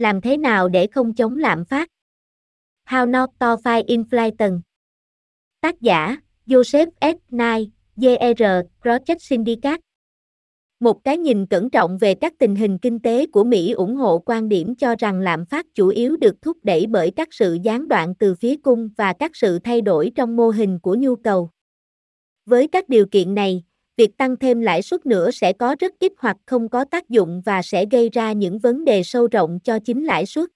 Làm 0.00 0.20
thế 0.20 0.36
nào 0.36 0.68
để 0.68 0.86
không 0.86 1.14
chống 1.14 1.36
lạm 1.36 1.64
phát? 1.64 1.88
How 2.86 3.10
not 3.10 3.30
to 3.38 3.56
fight 3.56 3.84
inflation. 3.84 4.60
Tác 5.60 5.80
giả, 5.80 6.16
Joseph 6.46 6.90
S. 7.00 7.16
Nye, 7.30 7.64
JR, 7.96 8.62
Project 8.82 9.18
Syndicate. 9.18 9.80
Một 10.80 11.04
cái 11.04 11.18
nhìn 11.18 11.46
cẩn 11.46 11.70
trọng 11.70 11.98
về 11.98 12.14
các 12.14 12.32
tình 12.38 12.56
hình 12.56 12.78
kinh 12.78 13.00
tế 13.00 13.26
của 13.26 13.44
Mỹ 13.44 13.72
ủng 13.72 13.96
hộ 13.96 14.18
quan 14.18 14.48
điểm 14.48 14.74
cho 14.74 14.94
rằng 14.98 15.20
lạm 15.20 15.46
phát 15.46 15.66
chủ 15.74 15.88
yếu 15.88 16.16
được 16.16 16.42
thúc 16.42 16.56
đẩy 16.62 16.86
bởi 16.86 17.10
các 17.10 17.28
sự 17.30 17.58
gián 17.62 17.88
đoạn 17.88 18.14
từ 18.14 18.34
phía 18.34 18.56
cung 18.56 18.88
và 18.96 19.12
các 19.12 19.36
sự 19.36 19.58
thay 19.58 19.80
đổi 19.80 20.12
trong 20.14 20.36
mô 20.36 20.50
hình 20.50 20.78
của 20.78 20.94
nhu 20.94 21.16
cầu. 21.16 21.50
Với 22.46 22.68
các 22.68 22.88
điều 22.88 23.06
kiện 23.06 23.34
này, 23.34 23.64
việc 24.00 24.16
tăng 24.16 24.36
thêm 24.36 24.60
lãi 24.60 24.82
suất 24.82 25.06
nữa 25.06 25.30
sẽ 25.30 25.52
có 25.52 25.76
rất 25.78 25.92
ít 25.98 26.12
hoặc 26.18 26.36
không 26.46 26.68
có 26.68 26.84
tác 26.84 27.08
dụng 27.08 27.42
và 27.44 27.62
sẽ 27.62 27.84
gây 27.90 28.08
ra 28.12 28.32
những 28.32 28.58
vấn 28.58 28.84
đề 28.84 29.02
sâu 29.02 29.28
rộng 29.32 29.58
cho 29.64 29.78
chính 29.78 30.04
lãi 30.04 30.26
suất. 30.26 30.50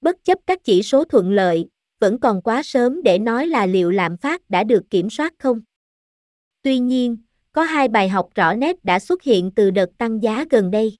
Bất 0.00 0.24
chấp 0.24 0.38
các 0.46 0.64
chỉ 0.64 0.82
số 0.82 1.04
thuận 1.04 1.32
lợi, 1.32 1.66
vẫn 2.00 2.20
còn 2.20 2.42
quá 2.42 2.62
sớm 2.62 3.02
để 3.02 3.18
nói 3.18 3.46
là 3.46 3.66
liệu 3.66 3.90
lạm 3.90 4.16
phát 4.16 4.50
đã 4.50 4.64
được 4.64 4.82
kiểm 4.90 5.10
soát 5.10 5.34
không. 5.38 5.60
Tuy 6.62 6.78
nhiên, 6.78 7.16
có 7.52 7.62
hai 7.62 7.88
bài 7.88 8.08
học 8.08 8.28
rõ 8.34 8.54
nét 8.54 8.84
đã 8.84 8.98
xuất 8.98 9.22
hiện 9.22 9.50
từ 9.50 9.70
đợt 9.70 9.90
tăng 9.98 10.22
giá 10.22 10.44
gần 10.50 10.70
đây. 10.70 10.96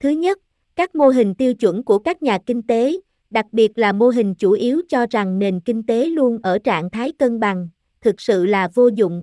Thứ 0.00 0.08
nhất, 0.08 0.38
các 0.76 0.94
mô 0.94 1.08
hình 1.08 1.34
tiêu 1.34 1.54
chuẩn 1.54 1.84
của 1.84 1.98
các 1.98 2.22
nhà 2.22 2.38
kinh 2.46 2.62
tế, 2.62 2.96
đặc 3.30 3.46
biệt 3.52 3.78
là 3.78 3.92
mô 3.92 4.08
hình 4.08 4.34
chủ 4.34 4.52
yếu 4.52 4.80
cho 4.88 5.06
rằng 5.10 5.38
nền 5.38 5.60
kinh 5.60 5.86
tế 5.86 6.06
luôn 6.06 6.38
ở 6.42 6.58
trạng 6.58 6.90
thái 6.90 7.12
cân 7.12 7.40
bằng, 7.40 7.68
thực 8.00 8.20
sự 8.20 8.46
là 8.46 8.68
vô 8.74 8.88
dụng. 8.88 9.22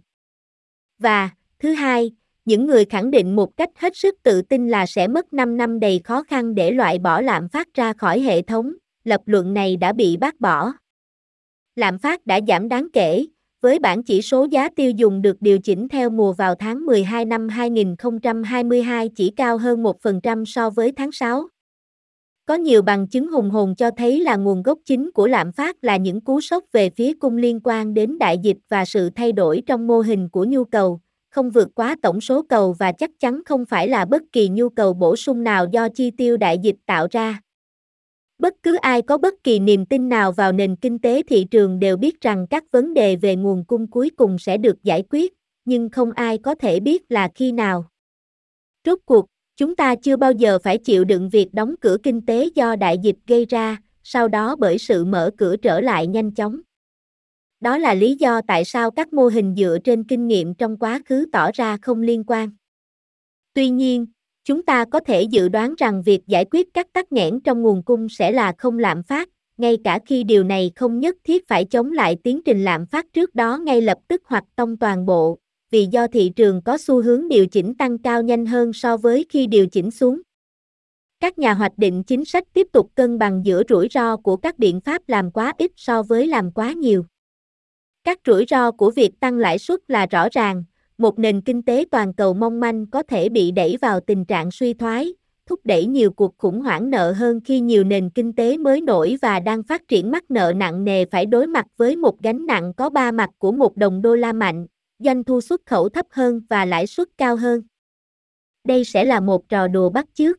Và, 1.00 1.30
thứ 1.60 1.74
hai, 1.74 2.12
những 2.46 2.66
người 2.66 2.86
khẳng 2.86 3.12
định 3.12 3.36
một 3.36 3.58
cách 3.58 3.70
hết 3.76 3.98
sức 3.98 4.16
tự 4.24 4.42
tin 4.42 4.70
là 4.70 4.86
sẽ 4.86 5.08
mất 5.08 5.34
5 5.34 5.58
năm 5.58 5.80
đầy 5.80 6.02
khó 6.04 6.24
khăn 6.24 6.56
để 6.56 6.72
loại 6.72 7.00
bỏ 7.00 7.22
lạm 7.22 7.50
phát 7.50 7.74
ra 7.74 7.94
khỏi 7.94 8.20
hệ 8.20 8.42
thống, 8.42 8.74
lập 9.04 9.22
luận 9.26 9.54
này 9.54 9.78
đã 9.78 9.94
bị 9.94 10.18
bác 10.18 10.40
bỏ. 10.40 10.72
Lạm 11.76 12.00
phát 12.00 12.26
đã 12.26 12.40
giảm 12.48 12.70
đáng 12.70 12.88
kể, 12.94 13.26
với 13.62 13.80
bảng 13.80 14.04
chỉ 14.04 14.22
số 14.22 14.48
giá 14.52 14.70
tiêu 14.70 14.92
dùng 14.92 15.22
được 15.22 15.42
điều 15.42 15.60
chỉnh 15.60 15.88
theo 15.90 16.10
mùa 16.10 16.34
vào 16.34 16.56
tháng 16.56 16.86
12 16.86 17.26
năm 17.26 17.50
2022 17.50 19.10
chỉ 19.16 19.34
cao 19.36 19.58
hơn 19.58 19.84
1% 19.84 20.46
so 20.46 20.70
với 20.70 20.92
tháng 20.92 21.12
6. 21.12 21.48
Có 22.48 22.56
nhiều 22.56 22.82
bằng 22.82 23.08
chứng 23.08 23.28
hùng 23.32 23.50
hồn 23.50 23.76
cho 23.76 23.92
thấy 23.92 24.20
là 24.20 24.36
nguồn 24.36 24.64
gốc 24.64 24.80
chính 24.86 25.12
của 25.12 25.28
lạm 25.28 25.52
phát 25.52 25.84
là 25.84 25.98
những 25.98 26.22
cú 26.22 26.42
sốc 26.42 26.64
về 26.72 26.90
phía 26.90 27.14
cung 27.14 27.38
liên 27.38 27.60
quan 27.64 27.94
đến 27.94 28.20
đại 28.20 28.38
dịch 28.38 28.58
và 28.70 28.86
sự 28.86 29.10
thay 29.10 29.32
đổi 29.32 29.64
trong 29.66 29.88
mô 29.88 30.00
hình 30.00 30.30
của 30.30 30.46
nhu 30.46 30.64
cầu, 30.64 31.00
không 31.30 31.50
vượt 31.50 31.68
quá 31.76 31.96
tổng 32.02 32.22
số 32.22 32.42
cầu 32.50 32.74
và 32.74 32.92
chắc 32.92 33.12
chắn 33.20 33.42
không 33.46 33.66
phải 33.66 33.88
là 33.88 34.06
bất 34.06 34.22
kỳ 34.32 34.50
nhu 34.50 34.70
cầu 34.70 34.94
bổ 34.94 35.16
sung 35.16 35.44
nào 35.44 35.66
do 35.72 35.90
chi 35.90 36.12
tiêu 36.12 36.38
đại 36.38 36.60
dịch 36.60 36.76
tạo 36.86 37.08
ra. 37.12 37.42
Bất 38.40 38.54
cứ 38.64 38.76
ai 38.76 39.02
có 39.02 39.18
bất 39.18 39.34
kỳ 39.44 39.60
niềm 39.60 39.86
tin 39.86 40.10
nào 40.10 40.32
vào 40.32 40.52
nền 40.52 40.76
kinh 40.76 41.00
tế 41.00 41.24
thị 41.24 41.46
trường 41.52 41.80
đều 41.80 41.98
biết 41.98 42.22
rằng 42.22 42.48
các 42.50 42.64
vấn 42.72 42.94
đề 42.94 43.16
về 43.16 43.36
nguồn 43.36 43.66
cung 43.66 43.88
cuối 43.88 44.10
cùng 44.18 44.40
sẽ 44.40 44.58
được 44.58 44.84
giải 44.84 45.04
quyết, 45.10 45.34
nhưng 45.66 45.90
không 45.90 46.12
ai 46.12 46.38
có 46.38 46.56
thể 46.56 46.80
biết 46.80 47.12
là 47.12 47.30
khi 47.36 47.52
nào. 47.52 47.86
Rốt 48.86 49.00
cuộc, 49.06 49.26
chúng 49.58 49.76
ta 49.76 49.96
chưa 49.96 50.18
bao 50.18 50.32
giờ 50.32 50.60
phải 50.64 50.78
chịu 50.78 51.04
đựng 51.04 51.30
việc 51.30 51.54
đóng 51.54 51.76
cửa 51.82 51.98
kinh 52.04 52.26
tế 52.26 52.50
do 52.56 52.76
đại 52.76 52.98
dịch 53.04 53.16
gây 53.28 53.46
ra, 53.46 53.78
sau 54.04 54.28
đó 54.28 54.56
bởi 54.56 54.78
sự 54.78 55.06
mở 55.06 55.32
cửa 55.38 55.56
trở 55.58 55.80
lại 55.82 56.08
nhanh 56.08 56.32
chóng. 56.32 56.60
Đó 57.60 57.78
là 57.78 57.94
lý 57.94 58.16
do 58.16 58.42
tại 58.48 58.66
sao 58.66 58.92
các 58.92 59.14
mô 59.14 59.28
hình 59.28 59.56
dựa 59.58 59.78
trên 59.84 60.04
kinh 60.04 60.28
nghiệm 60.28 60.54
trong 60.54 60.78
quá 60.78 61.02
khứ 61.06 61.26
tỏ 61.32 61.50
ra 61.54 61.78
không 61.82 62.02
liên 62.02 62.24
quan. 62.28 62.50
Tuy 63.54 63.70
nhiên, 63.70 64.06
chúng 64.44 64.64
ta 64.64 64.86
có 64.86 65.00
thể 65.00 65.22
dự 65.22 65.50
đoán 65.50 65.74
rằng 65.78 66.04
việc 66.04 66.28
giải 66.28 66.46
quyết 66.52 66.74
các 66.74 66.94
tắc 66.94 67.12
nghẽn 67.12 67.40
trong 67.40 67.62
nguồn 67.62 67.84
cung 67.84 68.10
sẽ 68.10 68.32
là 68.32 68.54
không 68.58 68.80
lạm 68.80 69.04
phát, 69.04 69.30
ngay 69.58 69.78
cả 69.84 70.00
khi 70.06 70.24
điều 70.24 70.44
này 70.44 70.72
không 70.76 71.00
nhất 71.00 71.16
thiết 71.24 71.48
phải 71.48 71.66
chống 71.66 71.92
lại 71.92 72.18
tiến 72.24 72.42
trình 72.46 72.64
lạm 72.64 72.86
phát 72.86 73.06
trước 73.14 73.36
đó 73.36 73.58
ngay 73.58 73.82
lập 73.82 73.98
tức 74.08 74.22
hoặc 74.26 74.44
tông 74.56 74.78
toàn 74.78 75.06
bộ, 75.06 75.40
vì 75.72 75.86
do 75.86 76.08
thị 76.08 76.32
trường 76.36 76.62
có 76.62 76.78
xu 76.78 77.04
hướng 77.04 77.28
điều 77.28 77.48
chỉnh 77.48 77.74
tăng 77.76 77.98
cao 77.98 78.22
nhanh 78.22 78.46
hơn 78.46 78.74
so 78.74 78.98
với 78.98 79.26
khi 79.30 79.48
điều 79.48 79.68
chỉnh 79.68 79.92
xuống. 79.92 80.22
Các 81.20 81.40
nhà 81.40 81.54
hoạch 81.54 81.78
định 81.78 82.04
chính 82.04 82.26
sách 82.26 82.44
tiếp 82.54 82.68
tục 82.72 82.92
cân 82.96 83.20
bằng 83.20 83.46
giữa 83.46 83.64
rủi 83.70 83.88
ro 83.92 84.18
của 84.18 84.38
các 84.38 84.60
biện 84.60 84.82
pháp 84.82 85.02
làm 85.08 85.32
quá 85.32 85.54
ít 85.58 85.72
so 85.76 86.04
với 86.04 86.28
làm 86.28 86.52
quá 86.52 86.74
nhiều. 86.74 87.06
Các 88.04 88.20
rủi 88.26 88.46
ro 88.50 88.72
của 88.72 88.92
việc 88.92 89.20
tăng 89.20 89.38
lãi 89.38 89.60
suất 89.60 89.80
là 89.88 90.06
rõ 90.06 90.28
ràng, 90.32 90.64
một 90.98 91.20
nền 91.20 91.42
kinh 91.42 91.62
tế 91.62 91.86
toàn 91.92 92.14
cầu 92.14 92.34
mong 92.34 92.60
manh 92.60 92.88
có 92.88 93.04
thể 93.04 93.30
bị 93.30 93.52
đẩy 93.52 93.78
vào 93.82 94.00
tình 94.00 94.26
trạng 94.26 94.52
suy 94.52 94.74
thoái, 94.74 95.14
thúc 95.46 95.60
đẩy 95.64 95.86
nhiều 95.86 96.12
cuộc 96.12 96.38
khủng 96.38 96.62
hoảng 96.62 96.90
nợ 96.90 97.12
hơn 97.12 97.40
khi 97.46 97.60
nhiều 97.60 97.84
nền 97.84 98.10
kinh 98.10 98.34
tế 98.34 98.58
mới 98.58 98.82
nổi 98.82 99.18
và 99.22 99.40
đang 99.40 99.64
phát 99.64 99.88
triển 99.88 100.12
mắc 100.12 100.32
nợ 100.32 100.54
nặng 100.56 100.84
nề 100.84 101.06
phải 101.06 101.26
đối 101.26 101.48
mặt 101.48 101.66
với 101.78 101.96
một 101.96 102.22
gánh 102.22 102.46
nặng 102.46 102.74
có 102.74 102.90
ba 102.90 103.12
mặt 103.12 103.30
của 103.38 103.52
một 103.52 103.78
đồng 103.78 104.02
đô 104.02 104.16
la 104.16 104.34
mạnh, 104.34 104.68
doanh 105.00 105.24
thu 105.24 105.42
xuất 105.42 105.62
khẩu 105.66 105.90
thấp 105.90 106.06
hơn 106.10 106.42
và 106.50 106.66
lãi 106.66 106.88
suất 106.88 107.08
cao 107.18 107.36
hơn. 107.36 107.62
Đây 108.68 108.84
sẽ 108.84 109.06
là 109.06 109.20
một 109.20 109.50
trò 109.50 109.68
đùa 109.68 109.90
bắt 109.90 110.06
chước. 110.14 110.38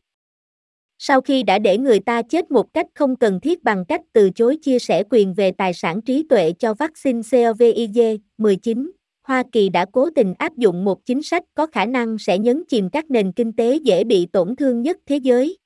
Sau 0.97 1.21
khi 1.21 1.43
đã 1.43 1.59
để 1.59 1.77
người 1.77 1.99
ta 1.99 2.21
chết 2.21 2.51
một 2.51 2.73
cách 2.73 2.87
không 2.95 3.15
cần 3.15 3.39
thiết 3.39 3.63
bằng 3.63 3.85
cách 3.85 4.01
từ 4.13 4.29
chối 4.29 4.57
chia 4.61 4.79
sẻ 4.79 5.03
quyền 5.09 5.33
về 5.33 5.51
tài 5.51 5.73
sản 5.73 6.01
trí 6.01 6.23
tuệ 6.29 6.51
cho 6.59 6.73
vaccine 6.73 7.21
COVID-19, 7.21 8.89
Hoa 9.23 9.43
Kỳ 9.51 9.69
đã 9.69 9.85
cố 9.91 10.09
tình 10.15 10.33
áp 10.37 10.57
dụng 10.57 10.85
một 10.85 11.05
chính 11.05 11.23
sách 11.23 11.43
có 11.53 11.67
khả 11.67 11.85
năng 11.85 12.17
sẽ 12.17 12.39
nhấn 12.39 12.63
chìm 12.67 12.89
các 12.89 13.11
nền 13.11 13.31
kinh 13.31 13.53
tế 13.53 13.75
dễ 13.75 14.03
bị 14.03 14.25
tổn 14.25 14.55
thương 14.55 14.81
nhất 14.81 14.97
thế 15.05 15.17
giới. 15.17 15.57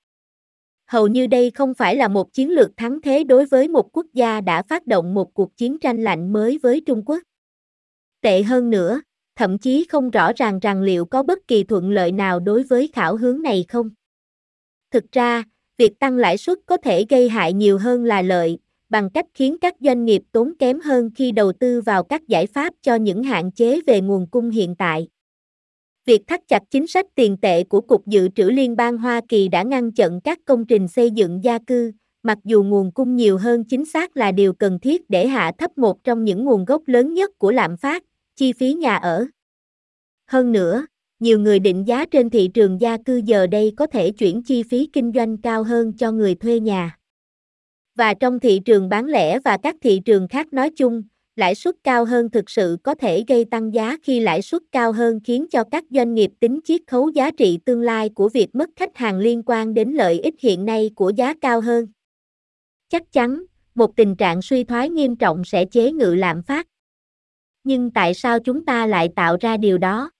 Hầu 0.87 1.07
như 1.07 1.27
đây 1.27 1.51
không 1.51 1.73
phải 1.73 1.95
là 1.95 2.07
một 2.07 2.33
chiến 2.33 2.49
lược 2.49 2.77
thắng 2.77 3.01
thế 3.01 3.23
đối 3.23 3.45
với 3.45 3.67
một 3.67 3.97
quốc 3.97 4.05
gia 4.13 4.41
đã 4.41 4.61
phát 4.61 4.87
động 4.87 5.13
một 5.13 5.33
cuộc 5.33 5.57
chiến 5.57 5.79
tranh 5.79 6.03
lạnh 6.03 6.33
mới 6.33 6.59
với 6.63 6.81
Trung 6.85 7.03
Quốc. 7.05 7.23
Tệ 8.23 8.43
hơn 8.43 8.69
nữa, 8.69 9.01
thậm 9.35 9.57
chí 9.57 9.85
không 9.89 10.09
rõ 10.09 10.31
ràng 10.35 10.59
rằng 10.59 10.81
liệu 10.81 11.05
có 11.05 11.23
bất 11.23 11.47
kỳ 11.47 11.63
thuận 11.63 11.91
lợi 11.91 12.11
nào 12.11 12.39
đối 12.39 12.63
với 12.63 12.89
khảo 12.93 13.15
hướng 13.15 13.41
này 13.41 13.65
không. 13.67 13.89
Thực 14.91 15.11
ra, 15.11 15.43
việc 15.77 15.99
tăng 15.99 16.17
lãi 16.17 16.37
suất 16.37 16.57
có 16.65 16.77
thể 16.77 17.05
gây 17.09 17.29
hại 17.29 17.53
nhiều 17.53 17.77
hơn 17.77 18.03
là 18.03 18.21
lợi, 18.21 18.57
bằng 18.89 19.09
cách 19.09 19.25
khiến 19.33 19.57
các 19.61 19.75
doanh 19.79 20.05
nghiệp 20.05 20.21
tốn 20.31 20.53
kém 20.59 20.79
hơn 20.79 21.09
khi 21.15 21.31
đầu 21.31 21.51
tư 21.53 21.81
vào 21.81 22.03
các 22.03 22.27
giải 22.27 22.45
pháp 22.45 22.73
cho 22.81 22.95
những 22.95 23.23
hạn 23.23 23.51
chế 23.51 23.81
về 23.87 24.01
nguồn 24.01 24.27
cung 24.27 24.49
hiện 24.49 24.75
tại. 24.75 25.07
Việc 26.05 26.27
thắt 26.27 26.47
chặt 26.47 26.63
chính 26.71 26.87
sách 26.87 27.05
tiền 27.15 27.37
tệ 27.37 27.63
của 27.63 27.81
Cục 27.81 28.07
Dự 28.07 28.29
trữ 28.35 28.43
Liên 28.43 28.75
bang 28.75 28.97
Hoa 28.97 29.21
Kỳ 29.29 29.47
đã 29.47 29.63
ngăn 29.63 29.91
chặn 29.91 30.21
các 30.21 30.39
công 30.45 30.65
trình 30.65 30.87
xây 30.87 31.11
dựng 31.11 31.43
gia 31.43 31.59
cư, 31.59 31.91
mặc 32.23 32.37
dù 32.43 32.63
nguồn 32.63 32.91
cung 32.91 33.15
nhiều 33.15 33.37
hơn 33.37 33.63
chính 33.63 33.85
xác 33.85 34.17
là 34.17 34.31
điều 34.31 34.53
cần 34.53 34.79
thiết 34.79 35.09
để 35.09 35.27
hạ 35.27 35.51
thấp 35.57 35.77
một 35.77 36.03
trong 36.03 36.23
những 36.23 36.45
nguồn 36.45 36.65
gốc 36.65 36.81
lớn 36.85 37.13
nhất 37.13 37.31
của 37.37 37.51
lạm 37.51 37.77
phát, 37.77 38.03
chi 38.35 38.53
phí 38.53 38.73
nhà 38.73 38.95
ở. 38.95 39.25
Hơn 40.27 40.51
nữa, 40.51 40.85
nhiều 41.19 41.39
người 41.39 41.59
định 41.59 41.87
giá 41.87 42.05
trên 42.05 42.29
thị 42.29 42.49
trường 42.53 42.81
gia 42.81 42.97
cư 42.97 43.21
giờ 43.25 43.47
đây 43.47 43.73
có 43.77 43.87
thể 43.87 44.11
chuyển 44.11 44.43
chi 44.43 44.63
phí 44.63 44.89
kinh 44.93 45.11
doanh 45.15 45.37
cao 45.37 45.63
hơn 45.63 45.93
cho 45.97 46.11
người 46.11 46.35
thuê 46.35 46.59
nhà. 46.59 46.97
Và 47.95 48.13
trong 48.13 48.39
thị 48.39 48.59
trường 48.65 48.89
bán 48.89 49.05
lẻ 49.05 49.39
và 49.39 49.57
các 49.63 49.75
thị 49.81 50.01
trường 50.05 50.27
khác 50.27 50.53
nói 50.53 50.69
chung, 50.69 51.03
lãi 51.35 51.55
suất 51.55 51.75
cao 51.83 52.05
hơn 52.05 52.29
thực 52.29 52.49
sự 52.49 52.77
có 52.83 52.95
thể 52.95 53.23
gây 53.27 53.45
tăng 53.45 53.73
giá 53.73 53.97
khi 54.03 54.19
lãi 54.19 54.41
suất 54.41 54.61
cao 54.71 54.91
hơn 54.91 55.19
khiến 55.23 55.45
cho 55.51 55.63
các 55.71 55.83
doanh 55.89 56.13
nghiệp 56.13 56.31
tính 56.39 56.59
chiết 56.63 56.81
khấu 56.87 57.09
giá 57.09 57.31
trị 57.31 57.59
tương 57.65 57.81
lai 57.81 58.09
của 58.09 58.29
việc 58.29 58.55
mất 58.55 58.69
khách 58.75 58.97
hàng 58.97 59.17
liên 59.17 59.43
quan 59.45 59.73
đến 59.73 59.89
lợi 59.91 60.19
ích 60.19 60.35
hiện 60.39 60.65
nay 60.65 60.91
của 60.95 61.09
giá 61.09 61.33
cao 61.41 61.61
hơn. 61.61 61.87
Chắc 62.89 63.11
chắn, 63.11 63.43
một 63.75 63.95
tình 63.95 64.15
trạng 64.15 64.41
suy 64.41 64.63
thoái 64.63 64.89
nghiêm 64.89 65.15
trọng 65.15 65.45
sẽ 65.45 65.65
chế 65.65 65.91
ngự 65.91 66.15
lạm 66.15 66.43
phát. 66.43 66.67
Nhưng 67.63 67.91
tại 67.91 68.13
sao 68.13 68.39
chúng 68.39 68.65
ta 68.65 68.85
lại 68.85 69.09
tạo 69.15 69.37
ra 69.39 69.57
điều 69.57 69.77
đó? 69.77 70.11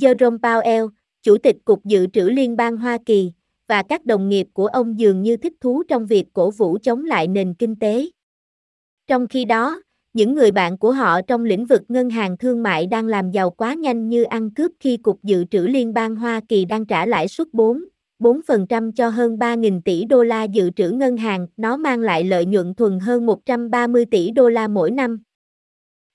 Jerome 0.00 0.38
Powell, 0.38 0.88
Chủ 1.22 1.38
tịch 1.38 1.56
Cục 1.64 1.84
Dự 1.84 2.06
trữ 2.12 2.22
Liên 2.22 2.56
bang 2.56 2.76
Hoa 2.76 2.98
Kỳ, 3.06 3.32
và 3.68 3.82
các 3.82 4.04
đồng 4.04 4.28
nghiệp 4.28 4.46
của 4.52 4.66
ông 4.66 4.98
dường 4.98 5.22
như 5.22 5.36
thích 5.36 5.52
thú 5.60 5.82
trong 5.88 6.06
việc 6.06 6.24
cổ 6.32 6.50
vũ 6.50 6.78
chống 6.82 7.04
lại 7.04 7.28
nền 7.28 7.54
kinh 7.54 7.76
tế. 7.76 8.06
Trong 9.06 9.26
khi 9.26 9.44
đó, 9.44 9.82
những 10.12 10.34
người 10.34 10.50
bạn 10.50 10.78
của 10.78 10.92
họ 10.92 11.22
trong 11.22 11.44
lĩnh 11.44 11.66
vực 11.66 11.82
ngân 11.88 12.10
hàng 12.10 12.38
thương 12.38 12.62
mại 12.62 12.86
đang 12.86 13.06
làm 13.06 13.30
giàu 13.30 13.50
quá 13.50 13.74
nhanh 13.74 14.08
như 14.08 14.22
ăn 14.22 14.50
cướp 14.50 14.72
khi 14.80 14.96
Cục 14.96 15.22
Dự 15.22 15.44
trữ 15.44 15.66
Liên 15.66 15.94
bang 15.94 16.16
Hoa 16.16 16.40
Kỳ 16.48 16.64
đang 16.64 16.86
trả 16.86 17.06
lãi 17.06 17.28
suất 17.28 17.46
4, 17.52 17.84
4% 18.18 18.92
cho 18.92 19.08
hơn 19.08 19.36
3.000 19.36 19.80
tỷ 19.84 20.04
đô 20.04 20.22
la 20.22 20.44
dự 20.44 20.70
trữ 20.70 20.90
ngân 20.90 21.16
hàng, 21.16 21.46
nó 21.56 21.76
mang 21.76 22.00
lại 22.00 22.24
lợi 22.24 22.46
nhuận 22.46 22.74
thuần 22.74 23.00
hơn 23.00 23.26
130 23.26 24.04
tỷ 24.10 24.30
đô 24.30 24.48
la 24.48 24.68
mỗi 24.68 24.90
năm. 24.90 25.22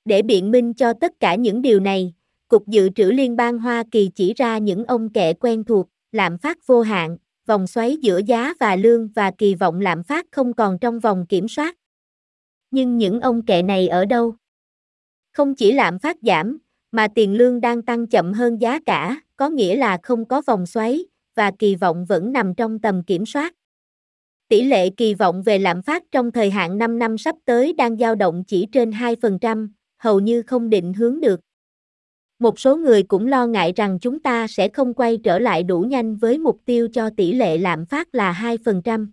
Để 0.07 0.21
biện 0.21 0.51
minh 0.51 0.73
cho 0.73 0.93
tất 0.93 1.19
cả 1.19 1.35
những 1.35 1.61
điều 1.61 1.79
này, 1.79 2.13
Cục 2.47 2.67
Dự 2.67 2.89
trữ 2.89 3.11
Liên 3.11 3.35
bang 3.35 3.59
Hoa 3.59 3.83
Kỳ 3.91 4.09
chỉ 4.15 4.33
ra 4.33 4.57
những 4.57 4.85
ông 4.85 5.09
kẹ 5.09 5.33
quen 5.33 5.63
thuộc, 5.63 5.87
lạm 6.11 6.37
phát 6.37 6.67
vô 6.67 6.81
hạn, 6.81 7.17
vòng 7.47 7.67
xoáy 7.67 7.97
giữa 8.01 8.21
giá 8.27 8.53
và 8.59 8.75
lương 8.75 9.07
và 9.07 9.31
kỳ 9.37 9.55
vọng 9.55 9.79
lạm 9.79 10.03
phát 10.03 10.25
không 10.31 10.53
còn 10.53 10.79
trong 10.79 10.99
vòng 10.99 11.25
kiểm 11.29 11.47
soát. 11.47 11.77
Nhưng 12.71 12.97
những 12.97 13.21
ông 13.21 13.45
kệ 13.45 13.61
này 13.61 13.87
ở 13.87 14.05
đâu? 14.05 14.35
Không 15.33 15.55
chỉ 15.55 15.71
lạm 15.71 15.99
phát 15.99 16.17
giảm, 16.21 16.57
mà 16.91 17.07
tiền 17.15 17.33
lương 17.33 17.61
đang 17.61 17.81
tăng 17.81 18.07
chậm 18.07 18.33
hơn 18.33 18.61
giá 18.61 18.79
cả, 18.85 19.21
có 19.37 19.49
nghĩa 19.49 19.75
là 19.75 19.97
không 20.03 20.25
có 20.25 20.41
vòng 20.47 20.65
xoáy, 20.65 21.05
và 21.35 21.51
kỳ 21.59 21.75
vọng 21.75 22.05
vẫn 22.05 22.31
nằm 22.31 22.55
trong 22.55 22.79
tầm 22.79 23.03
kiểm 23.03 23.25
soát. 23.25 23.53
Tỷ 24.49 24.61
lệ 24.61 24.89
kỳ 24.89 25.13
vọng 25.13 25.43
về 25.43 25.59
lạm 25.59 25.81
phát 25.81 26.03
trong 26.11 26.31
thời 26.31 26.49
hạn 26.49 26.77
5 26.77 26.99
năm 26.99 27.17
sắp 27.17 27.35
tới 27.45 27.73
đang 27.73 27.97
dao 27.97 28.15
động 28.15 28.43
chỉ 28.47 28.67
trên 28.71 28.91
2%, 28.91 29.67
hầu 29.97 30.19
như 30.19 30.41
không 30.41 30.69
định 30.69 30.93
hướng 30.93 31.19
được. 31.19 31.39
Một 32.39 32.59
số 32.59 32.77
người 32.77 33.03
cũng 33.03 33.27
lo 33.27 33.47
ngại 33.47 33.73
rằng 33.75 33.99
chúng 33.99 34.19
ta 34.19 34.47
sẽ 34.47 34.67
không 34.67 34.93
quay 34.93 35.17
trở 35.17 35.39
lại 35.39 35.63
đủ 35.63 35.81
nhanh 35.81 36.15
với 36.15 36.37
mục 36.37 36.59
tiêu 36.65 36.87
cho 36.93 37.09
tỷ 37.17 37.33
lệ 37.33 37.57
lạm 37.57 37.85
phát 37.85 38.15
là 38.15 38.57
2%. 38.63 39.07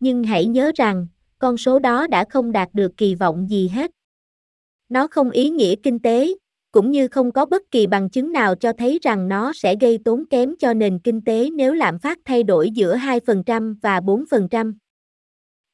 Nhưng 0.00 0.24
hãy 0.24 0.46
nhớ 0.46 0.72
rằng, 0.74 1.06
con 1.38 1.56
số 1.56 1.78
đó 1.78 2.06
đã 2.06 2.24
không 2.30 2.52
đạt 2.52 2.68
được 2.72 2.96
kỳ 2.96 3.14
vọng 3.14 3.46
gì 3.50 3.68
hết. 3.68 3.90
Nó 4.88 5.08
không 5.08 5.30
ý 5.30 5.50
nghĩa 5.50 5.74
kinh 5.82 5.98
tế, 5.98 6.34
cũng 6.72 6.90
như 6.90 7.08
không 7.08 7.32
có 7.32 7.46
bất 7.46 7.62
kỳ 7.70 7.86
bằng 7.86 8.10
chứng 8.10 8.32
nào 8.32 8.54
cho 8.54 8.72
thấy 8.72 8.98
rằng 9.02 9.28
nó 9.28 9.52
sẽ 9.54 9.74
gây 9.80 9.98
tốn 10.04 10.24
kém 10.30 10.54
cho 10.58 10.74
nền 10.74 10.98
kinh 10.98 11.20
tế 11.20 11.50
nếu 11.50 11.74
lạm 11.74 11.98
phát 11.98 12.18
thay 12.24 12.42
đổi 12.42 12.70
giữa 12.70 12.96
2% 12.96 13.74
và 13.82 14.00
4%. 14.00 14.74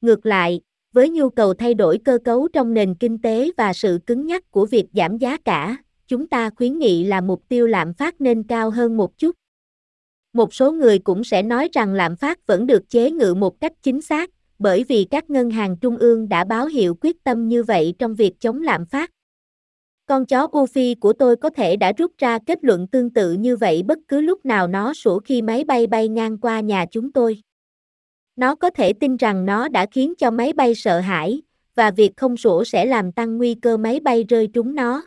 Ngược 0.01 0.25
lại, 0.25 0.61
với 0.95 1.09
nhu 1.09 1.29
cầu 1.29 1.53
thay 1.53 1.73
đổi 1.73 1.97
cơ 2.05 2.17
cấu 2.25 2.47
trong 2.47 2.73
nền 2.73 2.95
kinh 2.95 3.21
tế 3.21 3.51
và 3.57 3.73
sự 3.73 3.99
cứng 4.07 4.25
nhắc 4.25 4.51
của 4.51 4.65
việc 4.65 4.85
giảm 4.93 5.17
giá 5.17 5.37
cả, 5.37 5.77
chúng 6.07 6.27
ta 6.27 6.49
khuyến 6.49 6.79
nghị 6.79 7.03
là 7.03 7.21
mục 7.21 7.43
tiêu 7.49 7.67
lạm 7.67 7.93
phát 7.93 8.21
nên 8.21 8.43
cao 8.43 8.69
hơn 8.69 8.97
một 8.97 9.17
chút. 9.17 9.35
Một 10.33 10.53
số 10.53 10.71
người 10.71 10.99
cũng 10.99 11.23
sẽ 11.23 11.41
nói 11.41 11.69
rằng 11.73 11.93
lạm 11.93 12.15
phát 12.15 12.47
vẫn 12.47 12.67
được 12.67 12.89
chế 12.89 13.11
ngự 13.11 13.33
một 13.33 13.59
cách 13.59 13.73
chính 13.83 14.01
xác, 14.01 14.29
bởi 14.59 14.83
vì 14.83 15.03
các 15.03 15.29
ngân 15.29 15.49
hàng 15.49 15.77
trung 15.77 15.97
ương 15.97 16.29
đã 16.29 16.43
báo 16.43 16.65
hiệu 16.65 16.95
quyết 17.01 17.23
tâm 17.23 17.47
như 17.47 17.63
vậy 17.63 17.93
trong 17.99 18.15
việc 18.15 18.39
chống 18.39 18.61
lạm 18.61 18.85
phát. 18.85 19.11
Con 20.05 20.25
chó 20.25 20.47
Ufi 20.47 20.95
của 20.99 21.13
tôi 21.13 21.35
có 21.35 21.49
thể 21.49 21.75
đã 21.75 21.91
rút 21.97 22.11
ra 22.17 22.39
kết 22.45 22.63
luận 22.63 22.87
tương 22.87 23.09
tự 23.09 23.33
như 23.33 23.55
vậy 23.55 23.83
bất 23.83 23.99
cứ 24.07 24.21
lúc 24.21 24.45
nào 24.45 24.67
nó 24.67 24.93
sủa 24.93 25.19
khi 25.19 25.41
máy 25.41 25.63
bay 25.63 25.87
bay 25.87 26.07
ngang 26.07 26.37
qua 26.37 26.59
nhà 26.59 26.85
chúng 26.91 27.11
tôi. 27.11 27.41
Nó 28.35 28.55
có 28.55 28.69
thể 28.69 28.93
tin 28.93 29.17
rằng 29.17 29.45
nó 29.45 29.67
đã 29.67 29.85
khiến 29.91 30.13
cho 30.17 30.31
máy 30.31 30.53
bay 30.53 30.75
sợ 30.75 30.99
hãi, 30.99 31.41
và 31.75 31.91
việc 31.91 32.17
không 32.17 32.37
sủa 32.37 32.63
sẽ 32.63 32.85
làm 32.85 33.11
tăng 33.11 33.37
nguy 33.37 33.55
cơ 33.55 33.77
máy 33.77 33.99
bay 33.99 34.23
rơi 34.23 34.47
trúng 34.47 34.75
nó. 34.75 35.01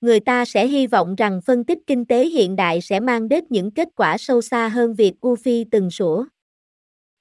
Người 0.00 0.20
ta 0.20 0.44
sẽ 0.44 0.66
hy 0.66 0.86
vọng 0.86 1.14
rằng 1.14 1.40
phân 1.46 1.64
tích 1.64 1.78
kinh 1.86 2.04
tế 2.04 2.26
hiện 2.28 2.56
đại 2.56 2.80
sẽ 2.80 3.00
mang 3.00 3.28
đến 3.28 3.44
những 3.50 3.70
kết 3.70 3.88
quả 3.96 4.18
sâu 4.18 4.40
xa 4.40 4.68
hơn 4.68 4.94
việc 4.94 5.14
Ufi 5.20 5.64
từng 5.70 5.90
sủa. 5.90 6.24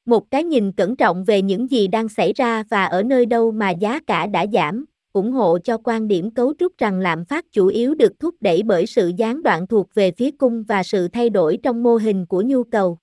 Một 0.06 0.32
cái 0.32 0.44
nhìn 0.44 0.72
cẩn 0.72 0.96
trọng 0.96 1.24
về 1.24 1.42
những 1.42 1.72
gì 1.72 1.88
đang 1.88 2.10
xảy 2.10 2.34
ra 2.34 2.64
và 2.70 2.86
ở 2.86 3.04
nơi 3.04 3.26
đâu 3.26 3.52
mà 3.52 3.70
giá 3.70 4.00
cả 4.08 4.28
đã 4.28 4.46
giảm, 4.54 4.86
ủng 5.14 5.32
hộ 5.32 5.58
cho 5.64 5.78
quan 5.84 6.08
điểm 6.08 6.32
cấu 6.32 6.54
trúc 6.60 6.78
rằng 6.78 7.00
lạm 7.00 7.26
phát 7.26 7.46
chủ 7.52 7.68
yếu 7.68 7.96
được 7.96 8.20
thúc 8.20 8.36
đẩy 8.40 8.64
bởi 8.64 8.86
sự 8.86 9.12
gián 9.18 9.44
đoạn 9.44 9.68
thuộc 9.68 9.94
về 9.94 10.12
phía 10.12 10.32
cung 10.32 10.64
và 10.64 10.84
sự 10.84 11.08
thay 11.08 11.30
đổi 11.30 11.58
trong 11.64 11.84
mô 11.84 11.96
hình 11.96 12.26
của 12.26 12.42
nhu 12.42 12.64
cầu. 12.64 12.98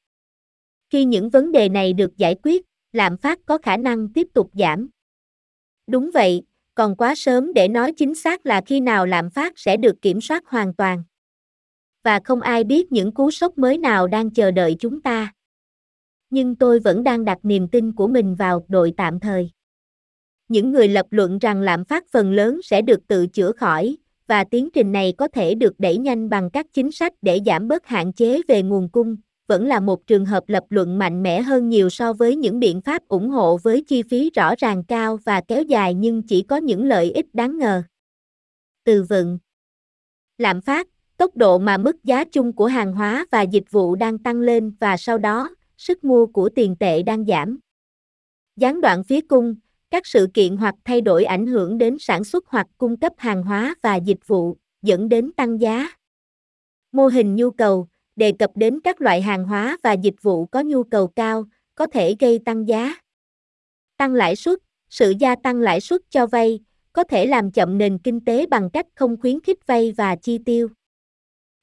Khi 0.90 1.04
những 1.04 1.30
vấn 1.30 1.52
đề 1.52 1.68
này 1.68 1.92
được 1.92 2.16
giải 2.16 2.36
quyết, 2.42 2.64
lạm 2.92 3.16
phát 3.16 3.38
có 3.46 3.58
khả 3.58 3.76
năng 3.76 4.12
tiếp 4.12 4.26
tục 4.34 4.50
giảm. 4.54 4.88
Đúng 5.86 6.10
vậy, 6.14 6.42
còn 6.74 6.96
quá 6.96 7.14
sớm 7.14 7.54
để 7.54 7.68
nói 7.68 7.92
chính 7.92 8.14
xác 8.14 8.46
là 8.46 8.60
khi 8.66 8.80
nào 8.80 9.06
lạm 9.06 9.30
phát 9.30 9.58
sẽ 9.58 9.76
được 9.76 10.02
kiểm 10.02 10.20
soát 10.20 10.46
hoàn 10.46 10.74
toàn. 10.74 11.04
Và 12.04 12.20
không 12.24 12.40
ai 12.40 12.64
biết 12.64 12.92
những 12.92 13.12
cú 13.12 13.30
sốc 13.30 13.58
mới 13.58 13.78
nào 13.78 14.06
đang 14.06 14.30
chờ 14.30 14.50
đợi 14.50 14.76
chúng 14.78 15.00
ta. 15.00 15.32
Nhưng 16.30 16.54
tôi 16.54 16.80
vẫn 16.80 17.04
đang 17.04 17.24
đặt 17.24 17.38
niềm 17.42 17.68
tin 17.68 17.92
của 17.92 18.06
mình 18.06 18.34
vào 18.34 18.64
đội 18.68 18.92
tạm 18.96 19.20
thời. 19.20 19.50
Những 20.48 20.72
người 20.72 20.88
lập 20.88 21.06
luận 21.10 21.38
rằng 21.38 21.60
lạm 21.60 21.84
phát 21.84 22.04
phần 22.10 22.32
lớn 22.32 22.60
sẽ 22.62 22.82
được 22.82 23.00
tự 23.08 23.26
chữa 23.26 23.52
khỏi, 23.52 23.96
và 24.26 24.44
tiến 24.44 24.68
trình 24.74 24.92
này 24.92 25.14
có 25.18 25.28
thể 25.28 25.54
được 25.54 25.80
đẩy 25.80 25.98
nhanh 25.98 26.28
bằng 26.28 26.50
các 26.50 26.66
chính 26.72 26.92
sách 26.92 27.12
để 27.22 27.40
giảm 27.46 27.68
bớt 27.68 27.86
hạn 27.86 28.12
chế 28.12 28.40
về 28.48 28.62
nguồn 28.62 28.88
cung, 28.88 29.16
vẫn 29.46 29.66
là 29.66 29.80
một 29.80 30.06
trường 30.06 30.26
hợp 30.26 30.44
lập 30.48 30.64
luận 30.68 30.98
mạnh 30.98 31.22
mẽ 31.22 31.42
hơn 31.42 31.68
nhiều 31.68 31.90
so 31.90 32.12
với 32.12 32.36
những 32.36 32.60
biện 32.60 32.80
pháp 32.80 33.08
ủng 33.08 33.30
hộ 33.30 33.56
với 33.56 33.84
chi 33.88 34.02
phí 34.02 34.30
rõ 34.30 34.54
ràng 34.58 34.84
cao 34.84 35.18
và 35.24 35.40
kéo 35.40 35.62
dài 35.62 35.94
nhưng 35.94 36.22
chỉ 36.22 36.42
có 36.42 36.56
những 36.56 36.84
lợi 36.84 37.12
ích 37.12 37.26
đáng 37.34 37.58
ngờ. 37.58 37.82
Từ 38.84 39.02
vựng 39.02 39.38
Lạm 40.38 40.60
phát, 40.60 40.88
tốc 41.16 41.36
độ 41.36 41.58
mà 41.58 41.78
mức 41.78 42.04
giá 42.04 42.24
chung 42.24 42.52
của 42.52 42.66
hàng 42.66 42.92
hóa 42.92 43.26
và 43.30 43.42
dịch 43.42 43.70
vụ 43.70 43.96
đang 43.96 44.18
tăng 44.18 44.40
lên 44.40 44.74
và 44.80 44.96
sau 44.96 45.18
đó, 45.18 45.54
sức 45.76 46.04
mua 46.04 46.26
của 46.26 46.48
tiền 46.48 46.76
tệ 46.80 47.02
đang 47.02 47.24
giảm. 47.24 47.58
Gián 48.56 48.80
đoạn 48.80 49.04
phía 49.04 49.20
cung, 49.20 49.54
các 49.90 50.06
sự 50.06 50.28
kiện 50.34 50.56
hoặc 50.56 50.74
thay 50.84 51.00
đổi 51.00 51.24
ảnh 51.24 51.46
hưởng 51.46 51.78
đến 51.78 51.96
sản 52.00 52.24
xuất 52.24 52.44
hoặc 52.48 52.66
cung 52.78 52.96
cấp 52.96 53.12
hàng 53.16 53.42
hóa 53.42 53.74
và 53.82 53.96
dịch 53.96 54.26
vụ, 54.26 54.56
dẫn 54.82 55.08
đến 55.08 55.32
tăng 55.32 55.60
giá. 55.60 55.88
Mô 56.92 57.06
hình 57.06 57.36
nhu 57.36 57.50
cầu 57.50 57.88
đề 58.16 58.32
cập 58.38 58.50
đến 58.54 58.80
các 58.84 59.00
loại 59.00 59.22
hàng 59.22 59.44
hóa 59.44 59.76
và 59.82 59.92
dịch 59.92 60.22
vụ 60.22 60.46
có 60.46 60.62
nhu 60.62 60.82
cầu 60.84 61.06
cao, 61.06 61.44
có 61.74 61.86
thể 61.86 62.14
gây 62.18 62.38
tăng 62.44 62.68
giá. 62.68 62.94
Tăng 63.96 64.14
lãi 64.14 64.36
suất, 64.36 64.58
sự 64.90 65.12
gia 65.18 65.36
tăng 65.36 65.60
lãi 65.60 65.80
suất 65.80 66.00
cho 66.10 66.26
vay 66.26 66.60
có 66.92 67.04
thể 67.04 67.26
làm 67.26 67.50
chậm 67.50 67.78
nền 67.78 67.98
kinh 67.98 68.24
tế 68.24 68.46
bằng 68.46 68.70
cách 68.70 68.86
không 68.94 69.16
khuyến 69.20 69.40
khích 69.40 69.66
vay 69.66 69.92
và 69.92 70.16
chi 70.16 70.38
tiêu. 70.44 70.68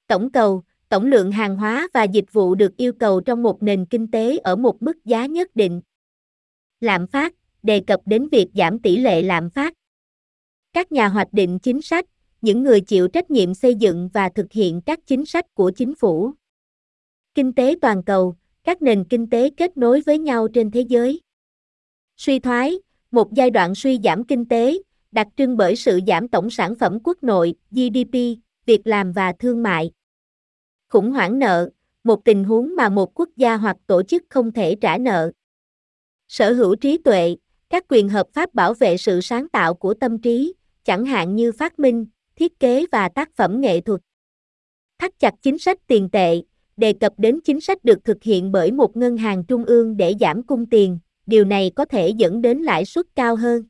Tổng 0.07 0.31
cầu, 0.31 0.63
tổng 0.89 1.05
lượng 1.05 1.31
hàng 1.31 1.57
hóa 1.57 1.87
và 1.93 2.03
dịch 2.03 2.33
vụ 2.33 2.55
được 2.55 2.77
yêu 2.77 2.93
cầu 2.93 3.21
trong 3.21 3.43
một 3.43 3.63
nền 3.63 3.85
kinh 3.85 4.11
tế 4.11 4.37
ở 4.37 4.55
một 4.55 4.81
mức 4.81 5.05
giá 5.05 5.25
nhất 5.25 5.55
định. 5.55 5.81
Lạm 6.79 7.07
phát, 7.07 7.33
đề 7.63 7.79
cập 7.87 8.01
đến 8.05 8.27
việc 8.31 8.47
giảm 8.53 8.79
tỷ 8.79 8.97
lệ 8.97 9.21
lạm 9.21 9.49
phát. 9.49 9.73
Các 10.73 10.91
nhà 10.91 11.07
hoạch 11.07 11.33
định 11.33 11.59
chính 11.59 11.81
sách, 11.81 12.05
những 12.41 12.63
người 12.63 12.81
chịu 12.81 13.07
trách 13.07 13.31
nhiệm 13.31 13.53
xây 13.53 13.75
dựng 13.75 14.09
và 14.13 14.29
thực 14.29 14.51
hiện 14.51 14.81
các 14.81 14.99
chính 15.05 15.25
sách 15.25 15.45
của 15.53 15.71
chính 15.75 15.95
phủ. 15.95 16.33
Kinh 17.35 17.53
tế 17.53 17.75
toàn 17.81 18.03
cầu, 18.03 18.35
các 18.63 18.81
nền 18.81 19.03
kinh 19.03 19.29
tế 19.29 19.49
kết 19.49 19.77
nối 19.77 20.01
với 20.01 20.19
nhau 20.19 20.47
trên 20.47 20.71
thế 20.71 20.81
giới. 20.81 21.21
Suy 22.17 22.39
thoái, 22.39 22.79
một 23.11 23.33
giai 23.33 23.49
đoạn 23.49 23.75
suy 23.75 23.99
giảm 24.03 24.23
kinh 24.23 24.45
tế, 24.45 24.77
đặc 25.11 25.27
trưng 25.37 25.57
bởi 25.57 25.75
sự 25.75 25.99
giảm 26.07 26.27
tổng 26.27 26.49
sản 26.49 26.75
phẩm 26.75 26.99
quốc 27.03 27.23
nội, 27.23 27.55
GDP, 27.71 28.13
việc 28.65 28.87
làm 28.87 29.11
và 29.11 29.33
thương 29.39 29.63
mại. 29.63 29.91
Khủng 30.89 31.11
hoảng 31.11 31.39
nợ, 31.39 31.69
một 32.03 32.25
tình 32.25 32.43
huống 32.43 32.75
mà 32.75 32.89
một 32.89 33.19
quốc 33.19 33.29
gia 33.35 33.57
hoặc 33.57 33.77
tổ 33.87 34.03
chức 34.03 34.23
không 34.29 34.51
thể 34.51 34.75
trả 34.81 34.97
nợ. 34.97 35.31
Sở 36.27 36.53
hữu 36.53 36.75
trí 36.75 36.97
tuệ, 36.97 37.35
các 37.69 37.85
quyền 37.89 38.09
hợp 38.09 38.27
pháp 38.33 38.53
bảo 38.53 38.73
vệ 38.73 38.97
sự 38.97 39.21
sáng 39.21 39.49
tạo 39.49 39.73
của 39.73 39.93
tâm 39.93 40.21
trí, 40.21 40.53
chẳng 40.83 41.05
hạn 41.05 41.35
như 41.35 41.51
phát 41.51 41.79
minh, 41.79 42.05
thiết 42.35 42.59
kế 42.59 42.85
và 42.91 43.09
tác 43.09 43.35
phẩm 43.35 43.61
nghệ 43.61 43.81
thuật. 43.81 44.01
Thắt 44.97 45.19
chặt 45.19 45.33
chính 45.41 45.57
sách 45.57 45.87
tiền 45.87 46.09
tệ, 46.09 46.41
đề 46.77 46.93
cập 46.93 47.13
đến 47.17 47.39
chính 47.43 47.61
sách 47.61 47.83
được 47.83 48.05
thực 48.05 48.23
hiện 48.23 48.51
bởi 48.51 48.71
một 48.71 48.97
ngân 48.97 49.17
hàng 49.17 49.43
trung 49.43 49.65
ương 49.65 49.97
để 49.97 50.13
giảm 50.19 50.43
cung 50.43 50.65
tiền, 50.65 50.99
điều 51.25 51.45
này 51.45 51.71
có 51.75 51.85
thể 51.85 52.09
dẫn 52.09 52.41
đến 52.41 52.57
lãi 52.57 52.85
suất 52.85 53.05
cao 53.15 53.35
hơn. 53.35 53.63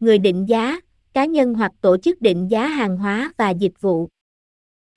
Người 0.00 0.18
định 0.18 0.48
giá, 0.48 0.80
cá 1.12 1.24
nhân 1.24 1.54
hoặc 1.54 1.72
tổ 1.80 1.96
chức 1.96 2.20
định 2.20 2.48
giá 2.50 2.66
hàng 2.66 2.96
hóa 2.96 3.32
và 3.36 3.50
dịch 3.50 3.80
vụ. 3.80 4.08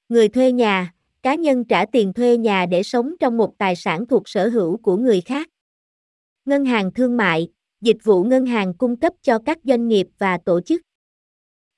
Người 0.09 0.29
thuê 0.29 0.51
nhà, 0.51 0.93
cá 1.23 1.35
nhân 1.35 1.65
trả 1.65 1.85
tiền 1.85 2.13
thuê 2.13 2.37
nhà 2.37 2.65
để 2.65 2.83
sống 2.83 3.13
trong 3.19 3.37
một 3.37 3.57
tài 3.57 3.75
sản 3.75 4.05
thuộc 4.05 4.29
sở 4.29 4.49
hữu 4.49 4.77
của 4.77 4.97
người 4.97 5.21
khác. 5.21 5.47
Ngân 6.45 6.65
hàng 6.65 6.91
thương 6.93 7.17
mại, 7.17 7.49
dịch 7.81 7.97
vụ 8.03 8.23
ngân 8.23 8.45
hàng 8.45 8.73
cung 8.73 8.95
cấp 8.95 9.13
cho 9.21 9.39
các 9.39 9.57
doanh 9.63 9.87
nghiệp 9.87 10.07
và 10.17 10.37
tổ 10.45 10.61
chức. 10.61 10.81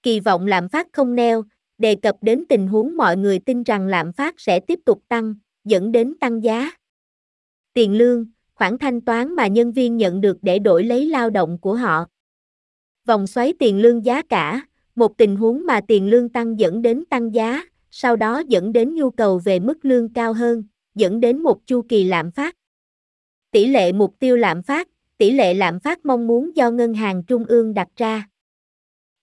Kỳ 0.04 0.20
vọng 0.20 0.48
lạm 0.48 0.70
phát 0.70 0.88
không 0.94 1.16
neo, 1.16 1.44
đề 1.84 1.96
cập 1.96 2.16
đến 2.22 2.44
tình 2.50 2.68
huống 2.68 2.98
mọi 2.98 3.18
người 3.18 3.40
tin 3.40 3.64
rằng 3.64 3.88
lạm 3.88 4.14
phát 4.14 4.36
sẽ 4.38 4.60
tiếp 4.60 4.80
tục 4.86 5.04
tăng, 5.08 5.36
dẫn 5.64 5.92
đến 5.92 6.14
tăng 6.20 6.44
giá. 6.44 6.72
Tiền 7.74 7.98
lương, 7.98 8.26
khoản 8.54 8.78
thanh 8.78 9.02
toán 9.02 9.36
mà 9.36 9.48
nhân 9.48 9.72
viên 9.72 9.98
nhận 9.98 10.22
được 10.22 10.38
để 10.42 10.60
đổi 10.60 10.84
lấy 10.84 11.06
lao 11.06 11.30
động 11.30 11.58
của 11.62 11.76
họ. 11.76 12.06
Vòng 13.06 13.28
xoáy 13.28 13.54
tiền 13.60 13.82
lương 13.82 14.06
giá 14.06 14.22
cả, 14.22 14.62
một 14.96 15.18
tình 15.18 15.36
huống 15.36 15.66
mà 15.66 15.82
tiền 15.88 16.10
lương 16.10 16.30
tăng 16.30 16.60
dẫn 16.60 16.82
đến 16.82 17.04
tăng 17.10 17.34
giá, 17.34 17.64
sau 17.92 18.16
đó 18.16 18.44
dẫn 18.48 18.74
đến 18.74 18.96
nhu 18.96 19.10
cầu 19.12 19.42
về 19.46 19.60
mức 19.60 19.86
lương 19.86 20.14
cao 20.14 20.34
hơn, 20.34 20.64
dẫn 20.96 21.20
đến 21.20 21.44
một 21.44 21.68
chu 21.68 21.82
kỳ 21.90 22.04
lạm 22.04 22.32
phát. 22.32 22.56
Tỷ 23.52 23.66
lệ 23.66 23.92
mục 23.92 24.16
tiêu 24.20 24.36
lạm 24.36 24.64
phát, 24.64 24.88
tỷ 25.18 25.32
lệ 25.32 25.54
lạm 25.54 25.80
phát 25.80 26.06
mong 26.06 26.28
muốn 26.28 26.56
do 26.56 26.72
ngân 26.72 26.94
hàng 26.94 27.24
trung 27.24 27.46
ương 27.46 27.74
đặt 27.74 27.88
ra. 27.96 28.28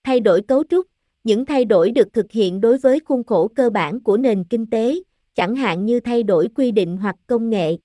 Thay 0.03 0.19
đổi 0.19 0.41
cấu 0.47 0.63
trúc, 0.63 0.90
những 1.23 1.45
thay 1.45 1.65
đổi 1.65 1.91
được 1.91 2.13
thực 2.13 2.31
hiện 2.31 2.61
đối 2.61 2.77
với 2.77 2.99
khuôn 2.99 3.23
khổ 3.23 3.47
cơ 3.55 3.69
bản 3.69 4.03
của 4.03 4.17
nền 4.17 4.43
kinh 4.43 4.69
tế, 4.69 4.95
chẳng 5.35 5.55
hạn 5.55 5.85
như 5.85 5.99
thay 5.99 6.23
đổi 6.23 6.47
quy 6.55 6.71
định 6.71 6.97
hoặc 6.97 7.15
công 7.27 7.49
nghệ. 7.49 7.77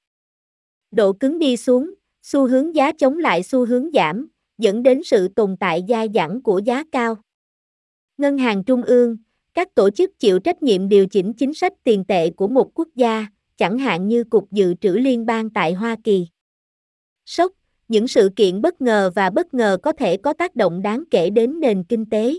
Độ 0.90 1.12
cứng 1.12 1.38
đi 1.38 1.56
xuống, 1.56 1.94
xu 2.22 2.48
hướng 2.48 2.74
giá 2.74 2.92
chống 2.92 3.18
lại 3.18 3.42
xu 3.42 3.66
hướng 3.66 3.90
giảm, 3.94 4.28
dẫn 4.58 4.82
đến 4.82 5.02
sự 5.04 5.28
tồn 5.28 5.56
tại 5.60 5.84
dai 5.88 6.08
dẳng 6.14 6.42
của 6.42 6.60
giá 6.64 6.84
cao. 6.92 7.16
Ngân 8.18 8.38
hàng 8.38 8.64
trung 8.64 8.82
ương, 8.82 9.16
các 9.54 9.74
tổ 9.74 9.90
chức 9.90 10.18
chịu 10.18 10.38
trách 10.38 10.62
nhiệm 10.62 10.88
điều 10.88 11.06
chỉnh 11.06 11.32
chính 11.32 11.54
sách 11.54 11.72
tiền 11.84 12.04
tệ 12.04 12.30
của 12.30 12.48
một 12.48 12.70
quốc 12.74 12.88
gia, 12.94 13.26
chẳng 13.56 13.78
hạn 13.78 14.08
như 14.08 14.24
Cục 14.24 14.52
Dự 14.52 14.74
trữ 14.74 14.92
Liên 14.92 15.26
bang 15.26 15.50
tại 15.50 15.72
Hoa 15.72 15.96
Kỳ. 16.04 16.26
Sốc, 17.26 17.52
những 17.88 18.08
sự 18.08 18.30
kiện 18.36 18.60
bất 18.60 18.80
ngờ 18.80 19.10
và 19.14 19.30
bất 19.30 19.54
ngờ 19.54 19.78
có 19.82 19.92
thể 19.92 20.16
có 20.16 20.32
tác 20.32 20.56
động 20.56 20.82
đáng 20.82 21.04
kể 21.10 21.30
đến 21.30 21.60
nền 21.60 21.84
kinh 21.84 22.10
tế. 22.10 22.34